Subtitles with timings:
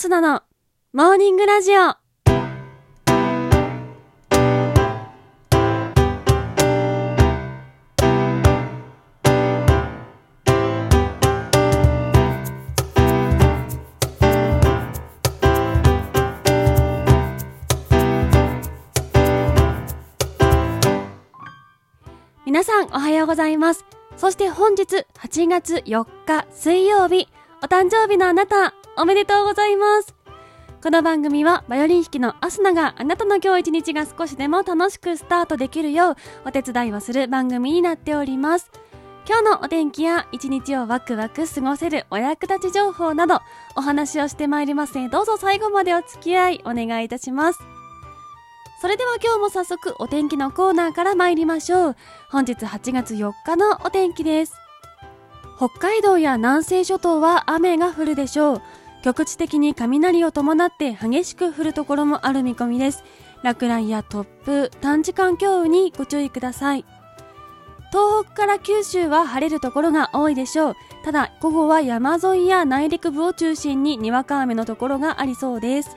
[0.00, 0.40] スナの
[0.94, 1.94] モーニングラジオ。
[22.46, 23.84] 皆さんおはようございます。
[24.16, 27.28] そして本日8月4日水曜日、
[27.62, 30.14] お誕生日のあなた、おめでとうございます。
[30.82, 38.70] この番組はバイオリン弾きのアスナがあなたの今日一日が少しでも楽しくスタートできるようお手伝いをする番組になっております。
[39.26, 43.40] 今日のお天気や一日をワクワク過ごせるお役立ち情報など
[43.74, 47.60] お話をしてまいりますのでどうぞ最後までお付き合いお願いいたします。
[48.82, 51.96] それでは今日も早速お天気のコーナーから参りましょう。
[52.30, 54.52] 本日8月4日のお天気です。
[55.56, 58.62] 北海道や南西諸島は雨が降るでしょう。
[59.02, 63.02] 局地的に雷を伴って激しく降るところもある見込みです。
[63.42, 66.84] 落雷や突風、短時間強雨にご注意ください。
[67.90, 70.74] 東北から九州は晴れるところが多いでしょう。
[71.04, 75.96] ただ、午後は山沿いや内陸部を中心ににわか雨のところがありそうです。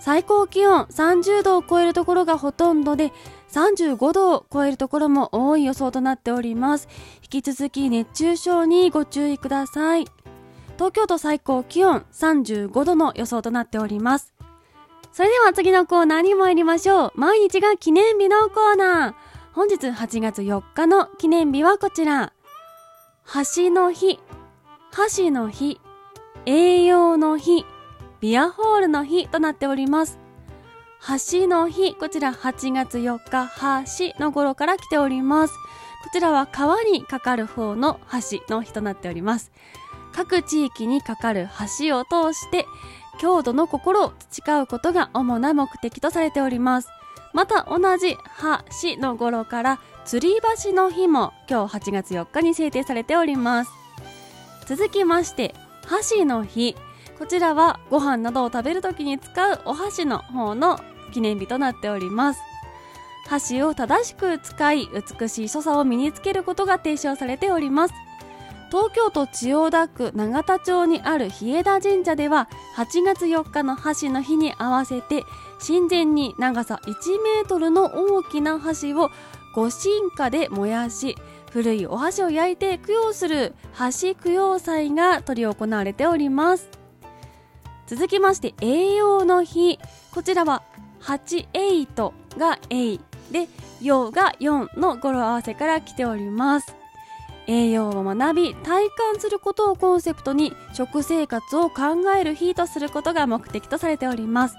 [0.00, 3.12] 最高気温30度を超えるところがほとんどで、
[3.52, 6.88] 35度を超えるところも多い予想となっております。
[7.22, 10.06] 引き続き熱中症にご注意ください。
[10.78, 14.32] 東京都最高気温35度の予想となっております。
[15.12, 17.12] それでは次のコーナーに参りましょう。
[17.16, 19.14] 毎日が記念日のコーナー。
[19.52, 22.32] 本日8月4日の記念日はこちら。
[23.56, 24.20] 橋の日、
[24.92, 25.80] 箸の日、
[26.46, 27.66] 栄養の日、
[28.20, 30.20] ビアホールの日となっております。
[31.30, 35.54] 橋の日、こちら8月4日、橋の頃から来ております。
[36.04, 37.98] こちらは川にかかる方の
[38.30, 39.50] 橋の日となっております。
[40.18, 42.66] 各地域にかかる橋を通して、
[43.20, 46.88] 郷土の心を培うことが主な目的とされております。
[47.32, 50.34] また同じ橋の頃から、吊り
[50.64, 53.70] 橋の日も今日8月4日に制定されております。
[54.66, 55.54] 続きまして、
[55.86, 56.74] 箸の日。
[57.16, 60.80] こちらはご飯などを食べるときに使うお箸の方の
[61.12, 62.40] 記念日となっております。
[63.28, 64.88] 箸を正しく使い、
[65.20, 67.94] 美しい所作を身につけることが提唱されております。
[68.70, 75.24] 東京都千代田区永田町にある日枝神社では8月4日の箸の日に合わせて
[75.66, 79.10] 神前に長さ1メートルの大きな箸を
[79.54, 81.16] ご神火で燃やし
[81.50, 86.68] 古いお箸を焼いて供養する箸供養祭が執り行われております。
[87.86, 89.78] 続きまして栄養の日。
[90.12, 90.62] こちらは
[91.00, 92.98] 88が A
[93.32, 93.48] で
[93.80, 96.76] 陽が4の語呂合わせから来ております。
[97.48, 104.56] 栄養を学び体感することをコンセプトに食生活を考える日とすることが目的とされております。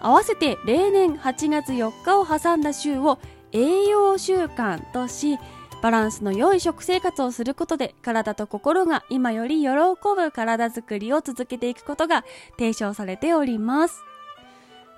[0.00, 3.20] 合わせて例年8月4日を挟んだ週を
[3.52, 5.38] 栄養習慣とし
[5.82, 12.24] バランスの良い食生活をすることで体と心が今より喜ぶ体づくりを続けていくことが
[12.58, 14.02] 提唱されております。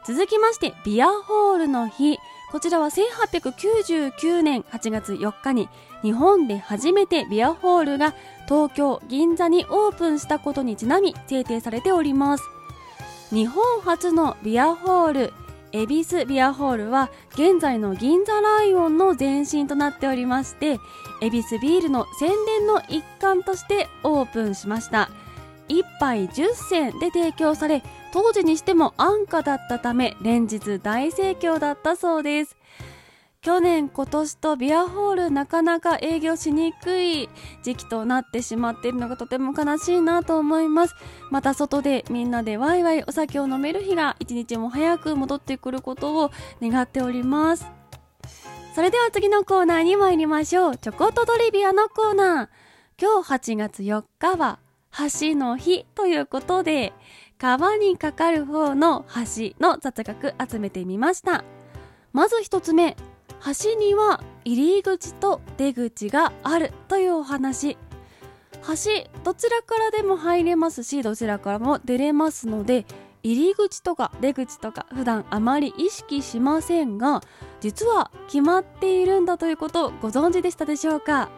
[0.06, 2.18] 続きましてビアホールの日。
[2.50, 5.68] こちらは1899年8月4日に
[6.02, 8.14] 日本で初めてビアホールが
[8.46, 12.44] 東京銀座にオープンしたことにちなみ制定されております。
[13.30, 15.32] 日本初のビアホール
[15.72, 20.78] 恵比寿ビアホールは現在の銀座ライオンの前身となっておりまして
[21.20, 25.10] 恵比寿ビールの宣伝の一環としてオープンしました。
[25.68, 27.82] 1杯10銭で提供され
[28.14, 32.56] 当時にしても安価だったため連日大盛況だったそうです。
[33.40, 37.28] 去年今年とビアホールなかなか営業しにくい
[37.64, 40.94] 時期となってしまっているのがとても悲しいなと思います。
[41.32, 46.30] また外でみんなでワイワイお酒を飲める日が一日も早く戻ってくることを
[46.62, 47.66] 願っております。
[48.76, 50.76] それでは次のコーナーに参りましょう。
[50.76, 52.48] チョコトトリビアのコーナー。
[52.96, 54.60] 今日8月4日は
[54.96, 56.92] 橋の日ということで
[57.44, 59.04] 川にかかる方の
[59.36, 61.44] 橋の雑学集めてみました。
[62.14, 62.96] まず一つ目
[63.62, 67.76] 橋には入り口と出口があるというお話。
[68.62, 72.86] 橋どちらからでも入れますしどちらからも出れますので
[73.22, 77.20] 入り口とか出口とか普段あまり意識しませんが
[77.60, 81.28] 実は決まっているんだということをご存知でしたでしょうか？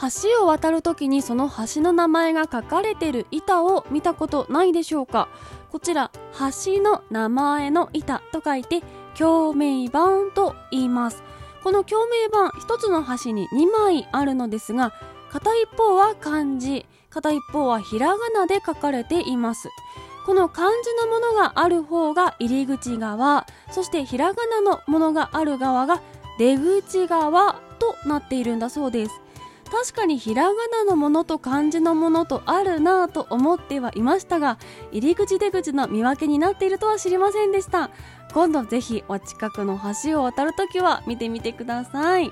[0.00, 5.28] 橋を渡るときにその橋の名前が書かれてる板を見たことないでしょうか？
[5.70, 8.82] こちら橋の名前の板と書いて
[9.18, 11.22] 共鳴板と言います。
[11.64, 14.92] この共鳴板一つの橋に2枚あるのですが
[15.30, 19.70] 片一方は漢字片一方はひらがなで書かれています。
[20.26, 26.02] この漢字のものがある方が入り口側そしてひらがなのものがある側が
[26.38, 29.20] 出口側となっているんだそうです。
[29.70, 34.58] 確かにひらがなのものと漢字のものとあるなぁと思ってはいましたが
[34.92, 37.90] 入り口出口の見分けになっているとは知りませんでした。
[38.32, 42.30] 今度ぜひお近くの橋を渡るときは見てみてください。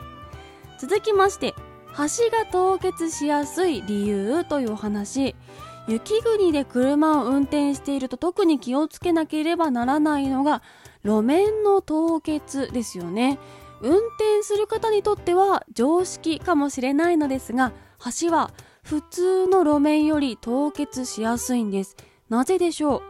[0.81, 1.55] 続きまして
[1.97, 5.35] 橋が凍結しやすい理由というお話。
[5.87, 10.63] 雪国で車を運転していると特に気をつけなければならないのが
[11.05, 13.39] 路面の凍結ですよね。
[13.85, 17.73] 運転する方にとっては常識かもしれないのですが
[18.21, 18.51] 橋は
[18.83, 21.97] 普通の路面より凍結しやすいんです。
[22.29, 23.03] なぜでしょう？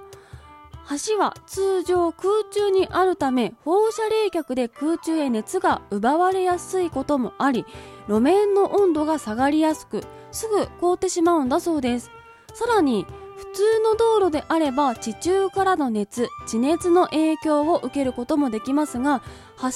[1.09, 7.65] 橋は通常空中にあるため放射冷却で空中へ熱が奪われやすいこともあり
[8.07, 12.11] 路面の温度が下がりやすくすぐ凍ってしまうんだそうです。
[12.53, 19.23] さらに普通の道路であれば地中からの熱地熱の影響を受けることもできますが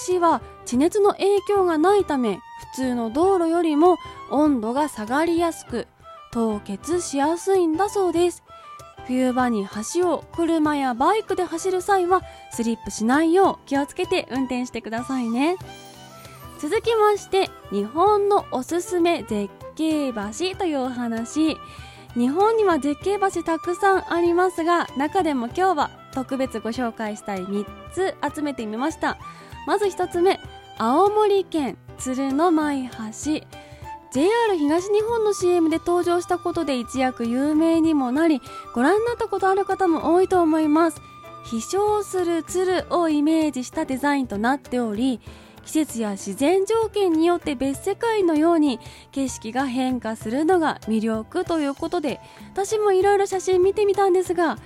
[0.06, 2.40] 橋は地熱の影響がないため
[2.72, 3.96] 普通の道路よりも
[4.30, 5.88] 温度が下がりやすく
[6.30, 8.42] 凍結しやすいんだそうです。
[9.06, 12.22] 冬場に橋を車やバイクで走る際は
[12.52, 15.56] スリップしないよう気をつけて運転してくださいね。
[16.60, 21.56] 続きまして日本のおすすめ絶景橋というお話。
[22.18, 29.18] 日本には絶景橋たくさんありますが中でも今日は特別ご紹介したい3つ集めてみました。
[29.68, 30.40] まず1つ目
[30.78, 33.46] 青森県鶴の舞橋。
[34.10, 38.42] JR 東日本の CM で登場したことで一躍有名にもなり
[38.74, 41.00] ご覧になったことある方も多いと思います。
[41.44, 45.20] 飛翔する鶴をイメージしたデザインとなっており
[45.64, 48.80] 季節や自然条件によって別世界のように
[49.12, 52.20] 景色が変化するのが魅力ということで
[52.52, 54.58] 私もいろいろ写真見てみたんですが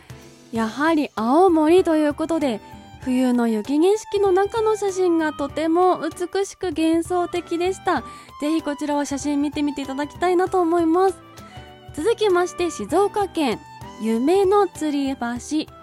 [0.52, 2.60] やはり青森ということで
[3.04, 8.02] 冬の雪景色の中の写真がとても美しく幻想的でした。
[8.40, 11.18] ぜひこちらは写真見てみていただきたいなと思います。
[11.94, 13.58] 続きまして静岡県
[14.00, 15.81] 夢の吊り橋。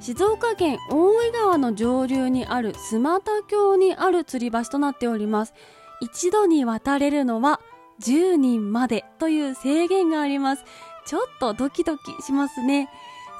[0.00, 5.52] 静岡県大井川の上流にある須又峡にある吊り橋となっております。
[6.00, 7.60] 一度に渡れるのは
[8.00, 10.64] 10人までという制限があります。
[11.04, 12.88] ちょっとドキドキしますね。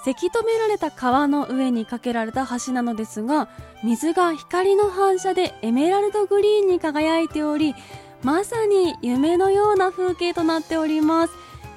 [0.04, 3.48] せき止められた川の上に架けられた橋なのですが
[3.84, 7.74] 水が光の反射でエメラルドグリーンに輝いており
[8.22, 11.32] まさに夢のような風景となっております。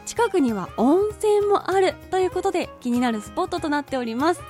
[0.05, 4.41] 近くには温泉もあるということで気になるスポットとなっております。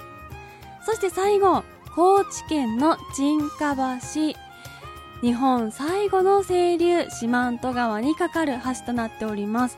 [0.85, 1.63] そして最後
[1.95, 4.37] 高知県の沈下橋。
[5.21, 9.77] 日本最後の清流四万十川に架かる橋となっております。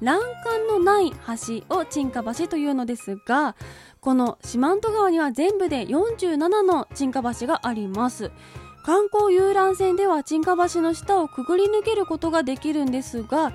[0.00, 3.54] 欄干のない橋を沈下橋というのですが
[4.00, 8.30] この四万十川には全部で47の沈下橋があります。
[8.84, 13.52] 観光遊覧船では沈下橋の下をくぐり抜けることができるんですが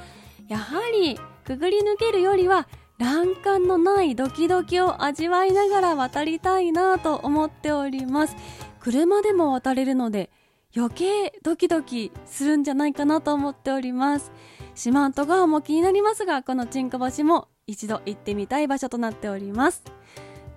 [0.47, 2.67] やはりくぐり抜けるよりは
[2.97, 8.35] 欄干のないドキドキを味わいながら渡りたいなと思っております。
[8.79, 10.31] 車でも渡れるので
[10.75, 14.31] 余計ドキドキするんじゃないかなと思っております。
[14.73, 19.83] 四万十川も気になりますがこの沈下橋も一度行ってみたい場所となっております。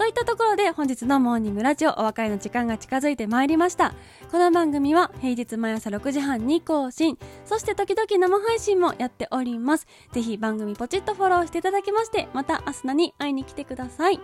[0.01, 3.93] といったところで本日のモーニングラジオお別れの時間が近づいてまいりました。
[4.31, 7.19] この番組は平日毎朝6時半に更新。
[7.45, 9.87] そして時々生配信もやっております。
[10.13, 14.19] ぜひ番組ポチッとフォローしていただきましてまた明日なに会いに来てください。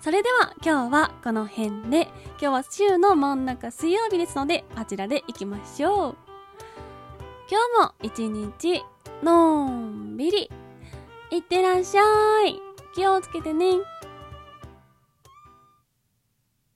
[0.00, 2.08] それでは今日はこの辺で。
[2.30, 6.16] 今日は週の真ん中水曜日ですのであちらで行きましょう。
[7.48, 8.82] 今日も一日
[9.22, 10.50] のんびり。
[11.30, 12.02] いってらっしゃ
[12.44, 12.60] い。
[12.96, 13.76] 気をつけてね。